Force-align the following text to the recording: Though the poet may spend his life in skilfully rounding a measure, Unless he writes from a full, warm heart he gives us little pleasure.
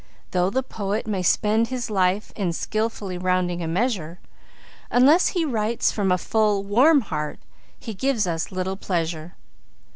Though 0.31 0.49
the 0.49 0.63
poet 0.63 1.05
may 1.05 1.21
spend 1.21 1.67
his 1.67 1.91
life 1.91 2.33
in 2.35 2.53
skilfully 2.53 3.19
rounding 3.19 3.61
a 3.61 3.67
measure, 3.67 4.17
Unless 4.89 5.27
he 5.29 5.45
writes 5.45 5.91
from 5.91 6.11
a 6.11 6.17
full, 6.17 6.63
warm 6.63 7.01
heart 7.01 7.37
he 7.79 7.93
gives 7.93 8.25
us 8.25 8.51
little 8.51 8.77
pleasure. 8.77 9.35